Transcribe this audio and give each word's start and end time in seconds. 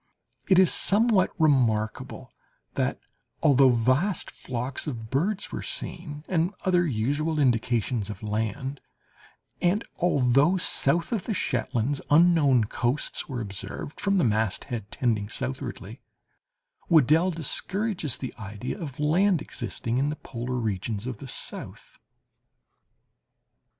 It 0.47 0.57
is 0.57 0.73
somewhat 0.73 1.29
remarkable 1.39 2.33
that, 2.73 2.99
although 3.43 3.69
vast 3.69 4.31
flocks 4.31 4.87
of 4.87 5.11
birds 5.11 5.51
were 5.51 5.61
seen, 5.61 6.25
and 6.27 6.55
other 6.65 6.87
usual 6.87 7.37
indications 7.37 8.09
of 8.09 8.23
land, 8.23 8.81
and 9.61 9.83
although, 10.01 10.57
south 10.57 11.11
of 11.11 11.25
the 11.25 11.35
Shetlands, 11.35 12.01
unknown 12.09 12.63
coasts 12.63 13.29
were 13.29 13.41
observed 13.41 14.01
from 14.01 14.15
the 14.15 14.23
masthead 14.23 14.89
tending 14.89 15.29
southwardly, 15.29 16.01
Weddell 16.89 17.29
discourages 17.29 18.17
the 18.17 18.33
idea 18.39 18.79
of 18.81 18.99
land 18.99 19.39
existing 19.39 19.99
in 19.99 20.09
the 20.09 20.15
polar 20.15 20.55
regions 20.55 21.05
of 21.05 21.19
the 21.19 21.27
south. 21.27 21.99